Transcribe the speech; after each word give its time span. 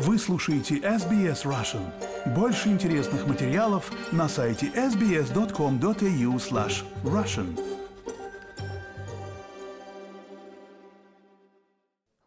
Вы 0.00 0.16
слушаете 0.16 0.76
SBS 0.76 1.44
Russian. 1.44 1.82
Больше 2.32 2.68
интересных 2.68 3.26
материалов 3.26 3.90
на 4.12 4.28
сайте 4.28 4.66
sbs.com.au 4.66 6.36
slash 6.36 6.84
russian. 7.02 7.58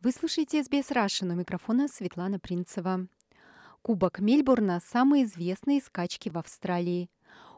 Вы 0.01 0.11
слушаете 0.11 0.59
SBS 0.59 0.91
Russian. 0.91 1.31
У 1.31 1.35
микрофона 1.35 1.87
Светлана 1.87 2.39
Принцева. 2.39 3.07
Кубок 3.81 4.19
Мельбурна– 4.19 4.81
самые 4.85 5.23
известные 5.23 5.79
скачки 5.79 6.27
в 6.27 6.37
Австралии. 6.37 7.09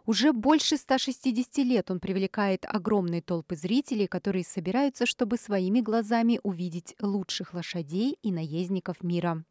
Уже 0.05 0.31
больше 0.31 0.77
160 0.77 1.57
лет 1.65 1.89
он 1.89 1.99
привлекает 1.99 2.65
огромные 2.67 3.23
толпы 3.23 3.55
зрителей, 3.55 4.05
которые 4.05 4.43
собираются, 4.43 5.07
чтобы 5.07 5.37
своими 5.37 5.81
глазами 5.81 6.39
увидеть 6.43 6.95
лучших 7.01 7.55
лошадей 7.55 8.19
и 8.21 8.31
наездников 8.31 9.01
мира. 9.01 9.43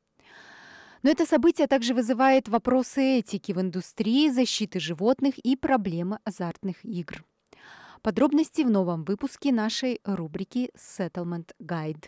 Но 1.02 1.10
это 1.10 1.26
событие 1.26 1.66
также 1.66 1.94
вызывает 1.94 2.48
вопросы 2.48 3.18
этики 3.18 3.52
в 3.52 3.60
индустрии, 3.60 4.28
защиты 4.30 4.78
животных 4.78 5.36
и 5.38 5.56
проблемы 5.56 6.18
азартных 6.24 6.84
игр. 6.84 7.24
Подробности 8.02 8.62
в 8.62 8.70
новом 8.70 9.04
выпуске 9.04 9.52
нашей 9.52 10.00
рубрики 10.04 10.70
Settlement 10.76 11.50
Guide. 11.60 12.06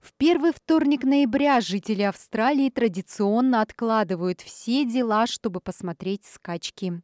В 0.00 0.14
первый 0.16 0.52
вторник 0.52 1.04
ноября 1.04 1.60
жители 1.60 2.02
Австралии 2.02 2.70
традиционно 2.70 3.62
откладывают 3.62 4.40
все 4.40 4.84
дела, 4.84 5.26
чтобы 5.26 5.60
посмотреть 5.60 6.24
скачки. 6.26 7.02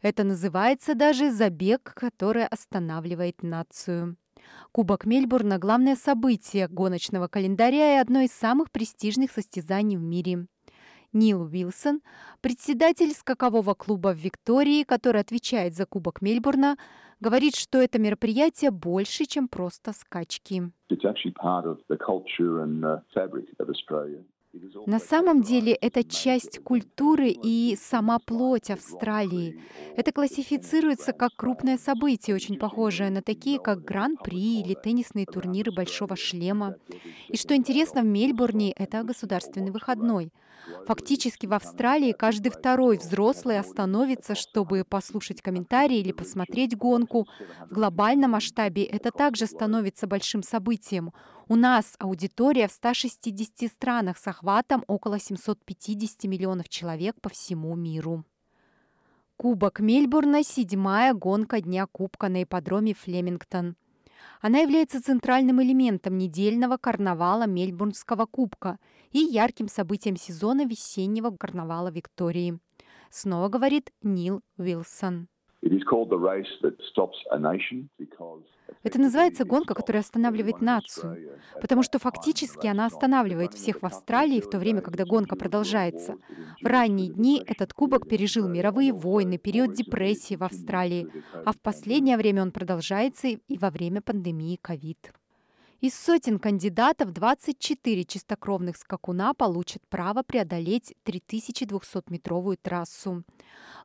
Это 0.00 0.24
называется 0.24 0.94
даже 0.94 1.30
забег, 1.30 1.92
который 1.94 2.46
останавливает 2.46 3.42
нацию. 3.42 4.16
Кубок 4.72 5.06
Мельбурна– 5.06 5.58
главное 5.60 5.96
событие 5.96 6.68
гоночного 6.68 7.28
календаря 7.28 7.96
и 7.96 8.00
одно 8.00 8.20
из 8.20 8.32
самых 8.32 8.70
престижных 8.70 9.30
состязаний 9.30 9.96
в 9.96 10.02
мире. 10.02 10.46
Нил 11.12 11.42
Уилсон, 11.42 12.00
председатель 12.40 13.12
скакового 13.12 13.74
клуба 13.74 14.12
в 14.12 14.18
Виктории, 14.18 14.82
который 14.82 15.20
отвечает 15.20 15.74
за 15.74 15.86
Кубок 15.86 16.20
Мельбурна, 16.20 16.76
говорит, 17.20 17.54
что 17.54 17.78
это 17.80 18.00
мероприятие 18.00 18.72
больше, 18.72 19.24
чем 19.24 19.46
просто 19.46 19.92
скачки. 19.92 20.72
На 24.86 24.98
самом 24.98 25.42
деле 25.42 25.72
это 25.72 26.04
часть 26.04 26.58
культуры 26.60 27.30
и 27.30 27.76
сама 27.80 28.18
плоть 28.18 28.70
Австралии. 28.70 29.60
Это 29.96 30.12
классифицируется 30.12 31.12
как 31.12 31.34
крупное 31.36 31.78
событие, 31.78 32.36
очень 32.36 32.58
похожее 32.58 33.10
на 33.10 33.22
такие, 33.22 33.58
как 33.58 33.84
Гран-при 33.84 34.60
или 34.60 34.74
теннисные 34.74 35.26
турниры 35.26 35.72
Большого 35.72 36.16
шлема. 36.16 36.76
И 37.28 37.36
что 37.36 37.56
интересно, 37.56 38.02
в 38.02 38.06
Мельбурне 38.06 38.72
это 38.72 39.02
государственный 39.02 39.70
выходной. 39.70 40.30
Фактически 40.86 41.46
в 41.46 41.52
Австралии 41.52 42.12
каждый 42.12 42.50
второй 42.50 42.98
взрослый 42.98 43.58
остановится, 43.58 44.34
чтобы 44.34 44.84
послушать 44.84 45.42
комментарии 45.42 45.98
или 45.98 46.12
посмотреть 46.12 46.76
гонку. 46.76 47.26
В 47.70 47.74
глобальном 47.74 48.32
масштабе 48.32 48.84
это 48.84 49.10
также 49.10 49.46
становится 49.46 50.06
большим 50.06 50.42
событием. 50.42 51.12
У 51.46 51.56
нас 51.56 51.94
аудитория 51.98 52.68
в 52.68 52.72
160 52.72 53.70
странах 53.70 54.16
с 54.16 54.26
охватом 54.26 54.82
около 54.86 55.18
750 55.18 56.24
миллионов 56.24 56.70
человек 56.70 57.20
по 57.20 57.28
всему 57.28 57.74
миру. 57.74 58.24
Кубок 59.36 59.80
Мельбурна– 59.80 60.42
седьмая 60.44 61.12
гонка 61.12 61.60
Дня 61.60 61.86
Кубка 61.86 62.30
на 62.30 62.44
ипподроме 62.44 62.94
Флемингтон. 62.94 63.76
Она 64.40 64.60
является 64.60 65.02
центральным 65.02 65.62
элементом 65.62 66.16
недельного 66.16 66.78
карнавала 66.78 67.46
Мельбурнского 67.46 68.24
кубка 68.24 68.78
и 69.10 69.18
ярким 69.18 69.68
событием 69.68 70.16
сезона 70.16 70.64
весеннего 70.64 71.30
карнавала 71.30 71.88
Виктории. 71.90 72.58
Снова 73.10 73.48
говорит 73.48 73.92
Нил 74.02 74.40
Уилсон. 74.56 75.28
Это 78.82 79.00
называется 79.00 79.44
гонка, 79.44 79.74
которая 79.74 80.02
останавливает 80.02 80.60
нацию, 80.60 81.38
потому 81.60 81.82
что 81.82 81.98
фактически 81.98 82.66
она 82.66 82.86
останавливает 82.86 83.54
всех 83.54 83.80
в 83.80 83.86
Австралии 83.86 84.40
в 84.40 84.50
то 84.50 84.58
время, 84.58 84.82
когда 84.82 85.04
гонка 85.04 85.36
продолжается. 85.36 86.16
В 86.62 86.66
ранние 86.66 87.08
дни 87.08 87.42
этот 87.46 87.72
кубок 87.72 88.08
пережил 88.08 88.46
мировые 88.46 88.92
войны, 88.92 89.38
период 89.38 89.72
депрессии 89.72 90.36
в 90.36 90.42
Австралии, 90.42 91.08
а 91.46 91.52
в 91.52 91.60
последнее 91.60 92.16
время 92.16 92.42
он 92.42 92.52
продолжается 92.52 93.28
и 93.28 93.58
во 93.58 93.70
время 93.70 94.02
пандемии 94.02 94.58
ковид. 94.60 95.12
Из 95.84 95.94
сотен 95.94 96.38
кандидатов 96.38 97.12
24 97.12 98.04
чистокровных 98.04 98.78
скакуна 98.78 99.34
получат 99.34 99.82
право 99.90 100.22
преодолеть 100.22 100.94
3200-метровую 101.04 102.56
трассу. 102.56 103.22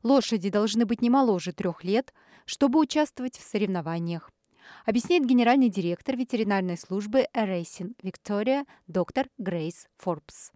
Лошади 0.02 0.48
должны 0.48 0.86
быть 0.86 1.02
не 1.02 1.10
моложе 1.10 1.52
трех 1.52 1.84
лет, 1.84 2.14
чтобы 2.46 2.80
участвовать 2.80 3.36
в 3.36 3.42
соревнованиях. 3.42 4.30
Объясняет 4.86 5.26
генеральный 5.26 5.68
директор 5.68 6.16
ветеринарной 6.16 6.78
службы 6.78 7.26
Racing 7.34 7.92
Виктория 8.02 8.64
доктор 8.86 9.28
Грейс 9.36 9.86
Форбс. 9.98 10.52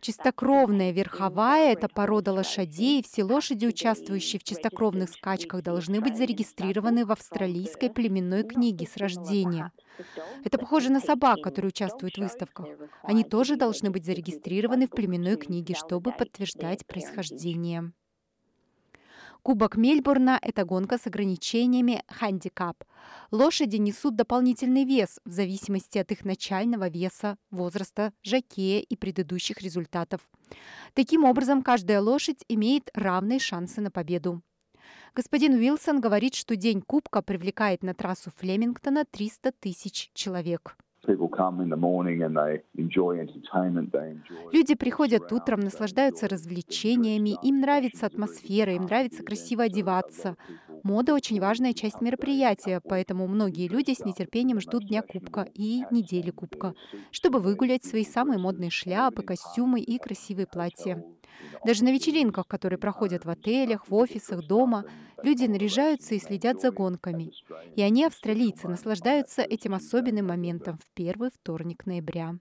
Чистокровная 0.00 0.90
верховая– 0.90 1.72
это 1.74 1.88
порода 1.88 2.32
лошадей, 2.32 3.02
все 3.02 3.22
лошади, 3.22 3.66
участвующие 3.66 4.40
в 4.40 4.44
чистокровных 4.44 5.10
скачках, 5.10 5.62
должны 5.62 6.00
быть 6.00 6.16
зарегистрированы 6.16 7.04
в 7.04 7.12
австралийской 7.12 7.90
племенной 7.90 8.44
книге 8.44 8.86
с 8.86 8.96
рождения. 8.96 9.72
Это 10.44 10.58
похоже 10.58 10.90
на 10.90 11.00
собак, 11.00 11.42
которые 11.42 11.68
участвуют 11.68 12.16
в 12.16 12.22
выставках. 12.22 12.66
Они 13.02 13.22
тоже 13.22 13.56
должны 13.56 13.90
быть 13.90 14.06
зарегистрированы 14.06 14.86
в 14.86 14.90
племенной 14.90 15.36
книге, 15.36 15.74
чтобы 15.74 16.12
подтверждать 16.12 16.86
происхождение. 16.86 17.92
Кубок 19.46 19.76
Мельбурна– 19.76 20.40
это 20.42 20.64
гонка 20.64 20.98
с 20.98 21.06
ограничениями 21.06 22.02
хандикап. 22.08 22.82
Лошади 23.30 23.76
несут 23.76 24.16
дополнительный 24.16 24.84
вес 24.84 25.20
в 25.24 25.30
зависимости 25.30 25.98
от 25.98 26.10
их 26.10 26.24
начального 26.24 26.88
веса, 26.88 27.38
возраста, 27.52 28.12
жакея 28.24 28.80
и 28.80 28.96
предыдущих 28.96 29.62
результатов. 29.62 30.28
Таким 30.94 31.22
образом, 31.22 31.62
каждая 31.62 32.00
лошадь 32.00 32.44
имеет 32.48 32.90
равные 32.92 33.38
шансы 33.38 33.80
на 33.80 33.92
победу. 33.92 34.42
Господин 35.14 35.54
Уилсон 35.54 36.00
говорит, 36.00 36.34
что 36.34 36.56
День 36.56 36.82
Кубка 36.82 37.22
привлекает 37.22 37.84
на 37.84 37.94
трассу 37.94 38.32
Флемингтона 38.38 39.04
300 39.04 39.52
тысяч 39.52 40.10
человек. 40.12 40.76
Люди 44.52 44.74
приходят 44.74 45.32
утром, 45.32 45.60
наслаждаются 45.60 46.28
развлечениями, 46.28 47.36
им 47.42 47.60
нравится 47.60 48.06
атмосфера, 48.06 48.74
им 48.74 48.82
нравится 48.82 49.22
красиво 49.22 49.64
одеваться. 49.64 50.36
Мода 50.82 51.14
очень 51.14 51.40
важная 51.40 51.72
часть 51.72 52.00
мероприятия, 52.00 52.80
поэтому 52.80 53.26
многие 53.26 53.68
люди 53.68 53.92
с 53.92 54.04
нетерпением 54.04 54.60
ждут 54.60 54.86
Дня 54.86 55.02
Кубка 55.02 55.46
и 55.54 55.82
недели 55.90 56.30
Кубка, 56.30 56.74
чтобы 57.10 57.40
выгулять 57.40 57.84
свои 57.84 58.04
самые 58.04 58.38
модные 58.38 58.70
шляпы, 58.70 59.22
костюмы 59.22 59.80
и 59.80 59.98
красивые 59.98 60.46
платья. 60.46 61.04
Даже 61.64 61.84
на 61.84 61.92
вечеринках, 61.92 62.46
которые 62.46 62.78
проходят 62.78 63.24
в 63.24 63.30
отелях, 63.30 63.88
в 63.88 63.94
офисах, 63.94 64.46
дома, 64.46 64.84
люди 65.22 65.44
наряжаются 65.44 66.14
и 66.14 66.20
следят 66.20 66.60
за 66.60 66.70
гонками. 66.70 67.32
И 67.74 67.82
они, 67.82 68.04
австралийцы, 68.04 68.68
наслаждаются 68.68 69.42
этим 69.42 69.74
особенным 69.74 70.26
моментом 70.26 70.78
в 70.78 70.94
первый 70.94 71.30
вторник 71.30 71.86
ноября. 71.86 72.36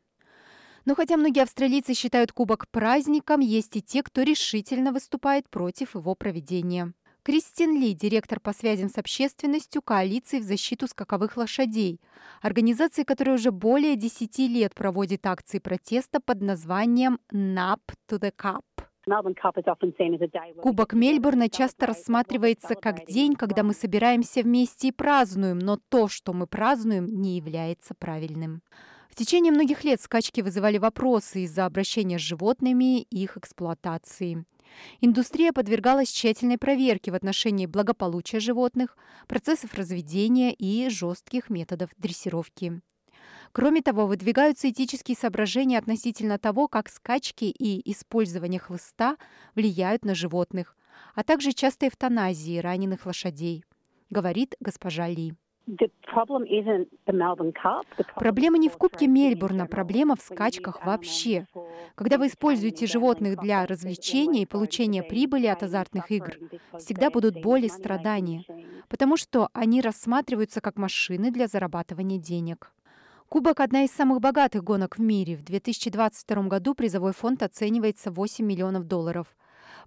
Но 0.85 0.93
хотя 0.93 1.17
многие 1.17 1.41
австралийцы 1.41 1.95
считают 1.95 2.31
кубок 2.31 2.69
праздником, 2.69 3.39
есть 3.39 3.75
и 3.75 3.81
те, 3.81 4.03
кто 4.03 4.21
решительно 4.21 4.91
выступает 4.91 5.49
против 5.49 5.95
его 5.95 6.13
проведения. 6.13 6.93
Кристин 7.25 7.81
Ли, 7.81 7.95
директор 7.95 8.39
по 8.39 8.53
связям 8.53 8.87
с 8.87 8.99
общественностью 8.99 9.81
коалиции 9.81 10.37
в 10.37 10.43
защиту 10.43 10.87
скаковых 10.87 11.37
лошадей, 11.37 11.99
организации, 12.43 13.01
которая 13.01 13.33
уже 13.33 13.49
более 13.49 13.95
10 13.95 14.37
лет 14.47 14.75
проводит 14.75 15.25
акции 15.25 15.57
протеста 15.57 16.19
под 16.19 16.41
названием 16.41 17.19
«Nap 17.33 17.79
to 18.07 18.19
the 18.19 18.31
Cup». 18.31 18.61
Кубок 20.61 20.93
Мельбурна 20.93 21.49
часто 21.49 21.87
рассматривается 21.87 22.75
как 22.75 23.07
день, 23.07 23.33
когда 23.33 23.63
мы 23.63 23.73
собираемся 23.73 24.43
вместе 24.43 24.89
и 24.89 24.91
празднуем, 24.91 25.57
но 25.57 25.79
то, 25.89 26.07
что 26.07 26.31
мы 26.31 26.45
празднуем, 26.45 27.07
не 27.07 27.37
является 27.37 27.95
правильным. 27.95 28.61
В 29.09 29.15
течение 29.15 29.51
многих 29.51 29.83
лет 29.83 29.99
скачки 29.99 30.41
вызывали 30.41 30.77
вопросы 30.77 31.45
из-за 31.45 31.65
обращения 31.65 32.19
с 32.19 32.21
животными 32.21 33.01
и 33.01 33.23
их 33.23 33.35
эксплуатации. 33.35 34.45
Индустрия 35.01 35.51
подвергалась 35.53 36.09
тщательной 36.09 36.57
проверке 36.57 37.11
в 37.11 37.15
отношении 37.15 37.65
благополучия 37.65 38.39
животных, 38.39 38.97
процессов 39.27 39.73
разведения 39.73 40.53
и 40.53 40.89
жестких 40.89 41.49
методов 41.49 41.89
дрессировки. 41.97 42.81
Кроме 43.51 43.81
того, 43.81 44.05
выдвигаются 44.05 44.69
этические 44.69 45.15
соображения 45.15 45.77
относительно 45.77 46.37
того, 46.37 46.67
как 46.67 46.89
скачки 46.89 47.45
и 47.45 47.89
использование 47.91 48.59
хлыста 48.59 49.15
влияют 49.55 50.03
на 50.03 50.13
животных, 50.13 50.75
а 51.13 51.23
также 51.23 51.53
часто 51.53 51.87
эвтаназии 51.87 52.59
раненых 52.59 53.05
лошадей, 53.05 53.63
говорит 54.09 54.55
госпожа 54.59 55.07
Ли. 55.07 55.33
Проблема 58.15 58.57
не 58.57 58.69
в 58.69 58.77
Кубке 58.77 59.07
Мельбурна, 59.07 59.65
проблема 59.65 60.15
в 60.15 60.21
скачках 60.21 60.85
вообще. 60.85 61.47
Когда 61.95 62.17
вы 62.17 62.27
используете 62.27 62.85
животных 62.85 63.39
для 63.39 63.65
развлечения 63.65 64.43
и 64.43 64.45
получения 64.45 65.01
прибыли 65.01 65.47
от 65.47 65.63
азартных 65.63 66.11
игр, 66.11 66.37
всегда 66.77 67.09
будут 67.09 67.41
боли 67.41 67.65
и 67.65 67.69
страдания, 67.69 68.43
потому 68.89 69.17
что 69.17 69.49
они 69.53 69.81
рассматриваются 69.81 70.61
как 70.61 70.77
машины 70.77 71.31
для 71.31 71.47
зарабатывания 71.47 72.19
денег. 72.19 72.71
Кубок– 73.27 73.59
одна 73.61 73.83
из 73.83 73.91
самых 73.91 74.21
богатых 74.21 74.63
гонок 74.63 74.97
в 74.97 75.01
мире. 75.01 75.35
В 75.35 75.43
2022 75.43 76.43
году 76.43 76.75
призовой 76.75 77.11
фонд 77.11 77.41
оценивается 77.41 78.11
8 78.11 78.45
миллионов 78.45 78.85
долларов. 78.85 79.35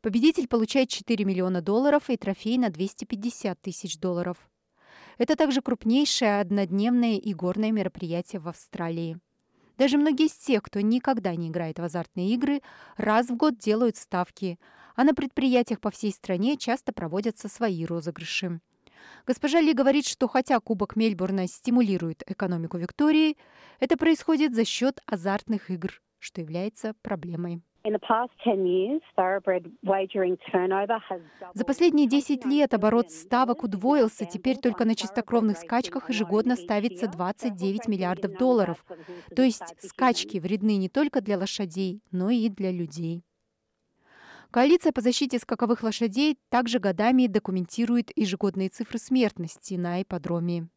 Победитель 0.03 0.49
получает 0.49 0.89
4 0.89 1.25
миллиона 1.25 1.63
долларов 1.63 2.11
и 2.11 2.17
трофей 2.17 2.59
на 2.59 2.69
250 2.69 3.61
тысяч 3.61 3.99
долларов. 3.99 4.49
Это 5.19 5.35
также 5.37 5.61
крупнейшее 5.61 6.41
однодневное 6.41 7.17
и 7.17 7.35
горное 7.35 7.73
мероприятие 7.73 8.41
в 8.41 8.49
Австралии. 8.49 9.19
Даже 9.77 9.97
многие 9.97 10.27
из 10.27 10.33
тех, 10.33 10.63
кто 10.63 10.81
никогда 10.81 11.35
не 11.37 11.49
играет 11.49 11.79
в 11.79 11.83
азартные 11.85 12.31
игры, 12.31 12.63
раз 12.97 13.29
в 13.29 13.37
год 13.37 13.59
делают 13.59 13.97
ставки, 13.97 14.59
а 14.97 15.05
на 15.05 15.15
предприятиях 15.15 15.81
по 15.81 15.91
всей 15.91 16.13
стране 16.13 16.57
часто 16.57 16.93
проводятся 16.93 17.49
свои 17.49 17.85
розыгрыши. 17.85 18.61
Госпожа 19.27 19.61
Ли 19.61 19.73
говорит, 19.73 20.07
что 20.07 20.27
хотя 20.27 20.59
Кубок 20.59 20.97
Мельбурна 20.97 21.47
стимулирует 21.47 22.23
экономику 22.27 22.79
Виктории, 22.79 23.37
это 23.79 23.97
происходит 23.97 24.55
за 24.55 24.65
счет 24.65 25.01
азартных 25.07 25.71
игр, 25.71 26.01
что 26.19 26.41
является 26.41 26.95
проблемой. 27.03 27.63
За 31.55 31.65
последние 31.65 32.09
10 32.09 32.45
лет 32.45 32.75
оборот 32.75 33.11
ставок 33.11 33.65
удвоился. 33.65 34.27
Теперь 34.27 34.57
только 34.57 34.85
на 34.85 34.95
чистокровных 34.95 35.59
скачках 35.59 36.09
ежегодно 36.11 36.57
ставится 36.57 37.09
29 37.09 37.89
миллиардов 37.89 38.37
долларов. 38.37 38.85
То 39.35 39.43
есть 39.43 39.75
скачки 39.79 40.39
вредны 40.39 40.77
не 40.77 40.89
только 40.89 41.21
для 41.21 41.39
лошадей, 41.39 42.03
но 42.11 42.31
и 42.31 42.49
для 42.49 42.73
людей. 42.73 43.23
Коалиция 44.51 44.93
по 44.93 45.03
защите 45.03 45.39
скаковых 45.39 45.83
лошадей 45.83 46.39
также 46.49 46.79
годами 46.79 47.27
документирует 47.27 48.11
ежегодные 48.17 48.71
цифры 48.71 48.99
смертности 48.99 49.75
на 49.75 50.01
ипподроме. 50.01 50.69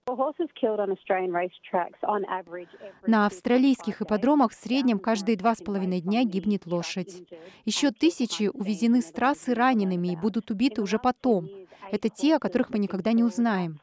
На 3.08 3.26
австралийских 3.26 4.02
ипподромах 4.02 4.52
в 4.52 4.56
среднем 4.56 5.00
каждые 5.00 5.38
два 5.38 5.56
с 5.56 5.62
половиной 5.62 6.02
дня 6.02 6.26
гибнет 6.26 6.66
лошадь. 6.66 7.24
Еще 7.64 7.92
тысячи 7.92 8.50
увезены 8.54 9.02
с 9.02 9.10
трассы 9.10 9.54
ранеными 9.54 10.10
и 10.10 10.18
будут 10.18 10.52
убиты 10.52 10.82
уже 10.82 11.00
потом. 11.00 11.48
Это 11.92 12.10
те, 12.10 12.36
о 12.36 12.40
которых 12.40 12.72
мы 12.72 12.80
никогда 12.80 13.14
не 13.14 13.24
узнаем. 13.24 13.80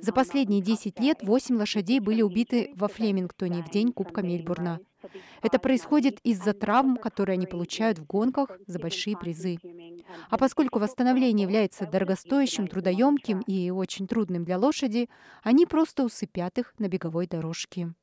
За 0.00 0.12
последние 0.12 0.62
10 0.62 1.00
лет 1.00 1.18
8 1.22 1.56
лошадей 1.56 1.98
были 1.98 2.22
убиты 2.22 2.72
во 2.74 2.86
Флемингтоне 2.86 3.62
в 3.64 3.70
день 3.70 3.92
Кубка 3.92 4.22
Мельбурна. 4.22 4.80
Это 5.42 5.58
происходит 5.58 6.20
из-за 6.22 6.52
травм, 6.52 6.96
которые 6.96 7.34
они 7.34 7.46
получают 7.46 7.98
в 7.98 8.06
гонках 8.06 8.50
за 8.66 8.78
большие 8.78 9.16
призы. 9.16 9.58
А 10.30 10.38
поскольку 10.38 10.78
восстановление 10.78 11.42
является 11.42 11.86
дорогостоящим, 11.86 12.66
трудоемким 12.66 13.40
и 13.40 13.70
очень 13.70 14.06
трудным 14.06 14.44
для 14.44 14.58
лошади, 14.58 15.08
они 15.42 15.66
просто 15.66 16.04
усыпят 16.04 16.58
их 16.58 16.74
на 16.78 16.88
беговой 16.88 17.26
дорожке. 17.26 17.94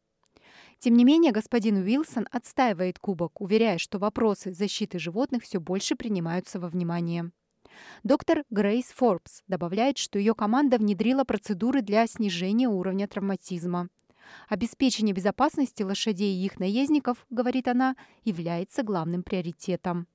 Тем 0.79 0.95
не 0.95 1.05
менее, 1.05 1.31
господин 1.31 1.77
Уилсон 1.77 2.27
отстаивает 2.31 2.99
кубок, 2.99 3.39
уверяя, 3.39 3.77
что 3.77 3.99
вопросы 3.99 4.51
защиты 4.51 4.99
животных 4.99 5.43
все 5.43 5.59
больше 5.59 5.95
принимаются 5.95 6.59
во 6.59 6.67
внимание. 6.67 7.31
Доктор 8.03 8.43
Грейс 8.49 8.87
Форбс 8.87 9.41
добавляет, 9.47 9.97
что 9.97 10.19
ее 10.19 10.35
команда 10.35 10.77
внедрила 10.77 11.23
процедуры 11.23 11.81
для 11.81 12.05
снижения 12.07 12.67
уровня 12.67 13.07
травматизма. 13.07 13.89
Обеспечение 14.49 15.13
безопасности 15.13 15.83
лошадей 15.83 16.35
и 16.35 16.45
их 16.45 16.59
наездников, 16.59 17.25
говорит 17.29 17.67
она, 17.67 17.95
является 18.23 18.83
главным 18.83 19.23
приоритетом. 19.23 20.07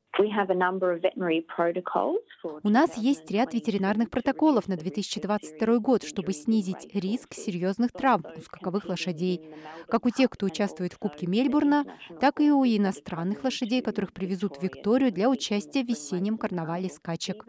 У 2.63 2.69
нас 2.69 2.97
есть 2.97 3.31
ряд 3.31 3.55
ветеринарных 3.55 4.11
протоколов 4.11 4.67
на 4.67 4.77
2022 4.77 5.79
год, 5.79 6.03
чтобы 6.03 6.33
снизить 6.33 6.89
риск 6.93 7.35
серьезных 7.35 7.93
травм 7.93 8.25
у 8.37 8.41
скаковых 8.41 8.87
лошадей, 8.87 9.55
как 9.89 10.07
у 10.07 10.11
тех, 10.11 10.31
кто 10.31 10.47
участвует 10.47 10.93
в 10.93 10.99
Кубке 10.99 11.27
Мельбурна, 11.27 11.85
так 12.21 12.41
и 12.41 12.51
у 12.51 12.65
иностранных 12.65 13.45
лошадей, 13.45 13.83
которых 13.83 14.13
привезут 14.13 14.57
в 14.57 14.63
Викторию 14.63 15.13
для 15.13 15.31
участия 15.31 15.85
в 15.85 15.89
весеннем 15.89 16.37
карнавале 16.37 16.89
скачек. 16.89 17.45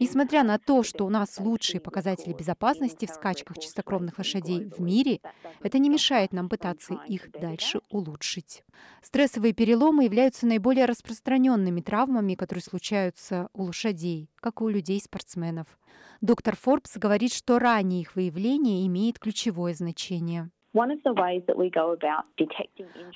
Несмотря 0.00 0.42
на 0.42 0.58
то, 0.58 0.82
что 0.82 1.06
у 1.06 1.10
нас 1.10 1.38
лучшие 1.38 1.80
показатели 1.80 2.32
безопасности 2.32 3.06
в 3.06 3.10
скачках 3.10 3.58
чистокровных 3.58 4.18
лошадей 4.18 4.64
в 4.64 4.80
мире, 4.80 5.20
это 5.62 5.78
не 5.78 5.88
мешает 5.88 6.32
нам 6.32 6.48
пытаться 6.48 6.94
их 7.06 7.30
дальше 7.30 7.80
улучшить. 7.90 8.64
Стрессовые 9.02 9.52
переломы 9.52 10.04
являются 10.04 10.46
наиболее 10.46 10.86
распространенными 10.86 11.80
травмами 11.90 12.36
которые 12.36 12.62
случаются 12.62 13.48
у 13.52 13.64
лошадей, 13.64 14.30
как 14.36 14.60
и 14.60 14.64
у 14.64 14.68
людей-спортсменов. 14.68 15.66
Доктор 16.20 16.54
Форбс 16.56 16.96
говорит, 16.96 17.32
что 17.32 17.58
раннее 17.58 18.02
их 18.02 18.14
выявление 18.14 18.86
имеет 18.86 19.18
ключевое 19.18 19.74
значение. 19.74 20.50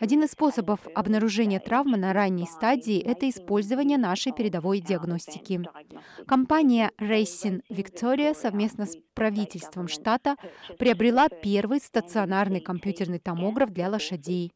Один 0.01 0.25
из 0.25 0.31
способов 0.33 0.81
обнаружения 0.93 1.61
травмы 1.61 1.97
на 1.97 2.13
ранней 2.13 2.47
стадии– 2.47 3.01
это 3.07 3.29
использование 3.31 3.97
нашей 3.97 4.33
передовой 4.33 4.81
диагностики. 4.81 5.63
Компания 6.27 6.91
Racing 6.99 7.63
Victoria 7.71 8.35
совместно 8.35 8.87
с 8.87 8.97
правительством 9.15 9.87
штата 9.87 10.35
приобрела 10.81 11.29
первый 11.29 11.79
стационарный 11.79 12.61
компьютерный 12.61 13.21
томограф 13.21 13.71
для 13.71 13.89
лошадей. 13.89 14.51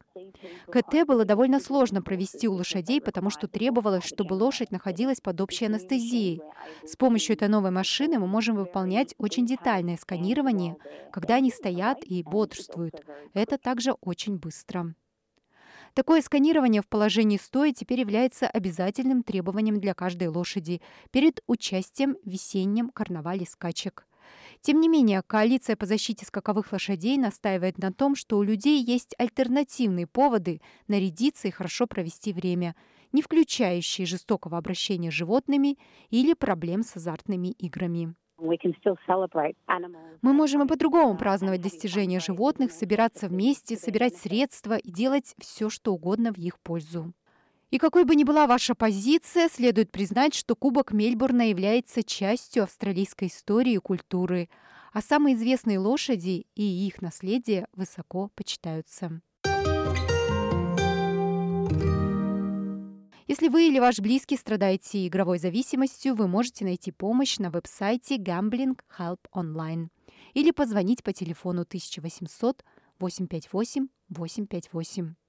КТ 0.70 1.06
было 1.06 1.24
довольно 1.24 1.60
сложно 1.60 2.02
провести 2.02 2.48
у 2.48 2.54
лошадей, 2.54 3.00
потому 3.00 3.30
что 3.30 3.48
требовалось, 3.48 4.04
чтобы 4.04 4.34
лошадь 4.34 4.70
находилась 4.70 5.20
под 5.20 5.40
общей 5.40 5.66
анестезией. 5.66 6.40
С 6.84 6.96
помощью 6.96 7.36
этой 7.36 7.48
новой 7.48 7.70
машины 7.70 8.18
мы 8.18 8.26
можем 8.26 8.56
выполнять 8.56 9.14
очень 9.18 9.46
детальное 9.46 9.96
сканирование, 9.96 10.76
когда 11.12 11.36
они 11.36 11.50
стоят 11.50 11.98
и 12.04 12.22
бодрствуют. 12.22 13.04
Это 13.34 13.58
также 13.58 13.92
очень 14.00 14.36
быстро. 14.36 14.94
Такое 15.94 16.22
сканирование 16.22 16.82
в 16.82 16.88
положении 16.88 17.38
стоя 17.38 17.72
теперь 17.72 18.00
является 18.00 18.46
обязательным 18.46 19.22
требованием 19.22 19.80
для 19.80 19.94
каждой 19.94 20.28
лошади 20.28 20.80
перед 21.10 21.40
участием 21.46 22.16
в 22.24 22.30
весеннем 22.30 22.90
карнавале 22.90 23.46
скачек. 23.46 24.07
Тем 24.60 24.80
не 24.80 24.88
менее, 24.88 25.22
коалиция 25.26 25.76
по 25.76 25.86
защите 25.86 26.26
скаковых 26.26 26.72
лошадей 26.72 27.16
настаивает 27.16 27.78
на 27.78 27.92
том, 27.92 28.16
что 28.16 28.38
у 28.38 28.42
людей 28.42 28.82
есть 28.82 29.14
альтернативные 29.18 30.06
поводы 30.06 30.60
нарядиться 30.88 31.48
и 31.48 31.52
хорошо 31.52 31.86
провести 31.86 32.32
время, 32.32 32.74
не 33.12 33.22
включающие 33.22 34.06
жестокого 34.06 34.58
обращения 34.58 35.10
с 35.10 35.14
животными 35.14 35.78
или 36.10 36.34
проблем 36.34 36.82
с 36.82 36.96
азартными 36.96 37.48
играми. 37.48 38.14
Мы 40.22 40.32
можем 40.32 40.62
и 40.62 40.68
по-другому 40.68 41.16
праздновать 41.16 41.60
достижения 41.60 42.20
животных, 42.20 42.70
собираться 42.70 43.28
вместе, 43.28 43.76
собирать 43.76 44.16
средства 44.16 44.76
и 44.76 44.92
делать 44.92 45.34
все, 45.38 45.70
что 45.70 45.92
угодно 45.92 46.32
в 46.32 46.38
их 46.38 46.60
пользу. 46.60 47.12
И 47.70 47.76
какой 47.76 48.04
бы 48.04 48.16
ни 48.16 48.24
была 48.24 48.46
ваша 48.46 48.74
позиция, 48.74 49.50
следует 49.50 49.90
признать, 49.90 50.34
что 50.34 50.56
Кубок 50.56 50.92
Мельбурна 50.92 51.50
является 51.50 52.02
частью 52.02 52.62
австралийской 52.62 53.28
истории 53.28 53.74
и 53.74 53.78
культуры, 53.78 54.48
а 54.94 55.02
самые 55.02 55.36
известные 55.36 55.78
лошади 55.78 56.46
и 56.54 56.62
их 56.62 57.02
наследие 57.02 57.66
высоко 57.74 58.30
почитаются. 58.34 59.20
Если 63.26 63.48
вы 63.48 63.68
или 63.68 63.78
ваш 63.78 63.98
близкий 63.98 64.38
страдаете 64.38 65.06
игровой 65.06 65.38
зависимостью, 65.38 66.14
вы 66.14 66.26
можете 66.26 66.64
найти 66.64 66.90
помощь 66.90 67.36
на 67.36 67.50
веб-сайте 67.50 68.16
Gambling 68.16 68.78
Help 68.98 69.18
Online 69.34 69.88
или 70.32 70.50
позвонить 70.52 71.02
по 71.02 71.12
телефону 71.12 71.62
1800 71.62 72.64
858 72.98 73.88
858. 74.08 75.27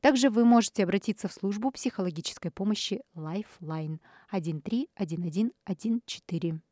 Также 0.00 0.30
вы 0.30 0.44
можете 0.44 0.84
обратиться 0.84 1.28
в 1.28 1.32
службу 1.32 1.70
психологической 1.70 2.50
помощи 2.50 3.02
Lifeline 3.14 4.00
131114. 4.30 6.62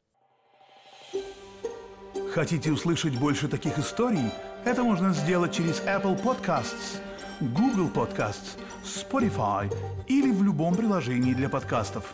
Хотите 2.31 2.73
услышать 2.73 3.19
больше 3.19 3.49
таких 3.49 3.79
историй? 3.79 4.31
Это 4.64 4.83
можно 4.83 5.12
сделать 5.12 5.55
через 5.55 5.81
Apple 5.83 6.21
Podcasts, 6.21 6.99
Google 7.41 7.88
Podcasts, 7.88 8.59
Spotify 8.83 9.73
или 10.09 10.33
в 10.33 10.43
любом 10.43 10.75
приложении 10.75 11.33
для 11.33 11.49
подкастов. 11.49 12.12